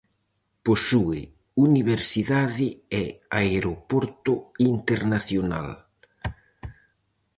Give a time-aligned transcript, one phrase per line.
[0.65, 1.21] Posúe
[1.67, 2.67] universidade
[3.01, 3.03] e
[3.41, 4.33] aeroporto
[4.73, 5.69] internacional.